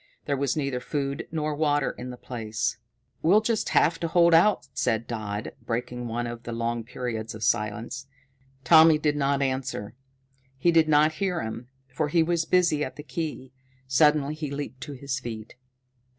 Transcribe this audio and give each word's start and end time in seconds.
There 0.25 0.35
was 0.35 0.57
neither 0.57 0.79
food 0.79 1.27
nor 1.31 1.53
water 1.53 1.91
in 1.91 2.09
the 2.09 2.17
place. 2.17 2.77
"We'll 3.21 3.39
just 3.41 3.69
have 3.69 3.99
to 3.99 4.07
hold 4.07 4.33
out," 4.33 4.67
said 4.73 5.05
Dodd, 5.05 5.51
breaking 5.63 6.07
one 6.07 6.25
of 6.25 6.41
the 6.41 6.51
long 6.51 6.83
periods 6.83 7.35
of 7.35 7.43
silence. 7.43 8.07
Tommy 8.63 8.97
did 8.97 9.15
not 9.15 9.43
answer; 9.43 9.93
he 10.57 10.71
did 10.71 10.89
not 10.89 11.11
hear 11.21 11.43
him, 11.43 11.67
for 11.87 12.07
he 12.07 12.23
was 12.23 12.45
busy 12.45 12.83
at 12.83 12.95
the 12.95 13.03
key. 13.03 13.51
Suddenly 13.85 14.33
he 14.33 14.49
leaped 14.49 14.81
to 14.81 14.93
his 14.93 15.19
feet. 15.19 15.53